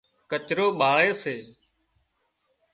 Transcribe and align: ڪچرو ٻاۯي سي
ڪچرو 0.29 0.67
ٻاۯي 0.79 1.09
سي 1.21 1.35